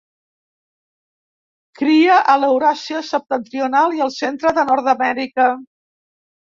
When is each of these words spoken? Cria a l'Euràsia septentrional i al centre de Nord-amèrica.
Cria 1.83 2.17
a 2.35 2.39
l'Euràsia 2.41 3.05
septentrional 3.13 3.97
i 4.01 4.05
al 4.09 4.13
centre 4.19 4.59
de 4.61 4.69
Nord-amèrica. 4.75 5.51